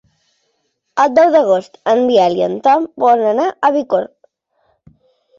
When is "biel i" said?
2.11-2.43